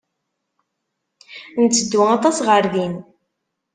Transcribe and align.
Netteddu 1.61 2.01
aṭas 2.15 2.37
ɣer 2.47 2.63
din. 2.73 2.95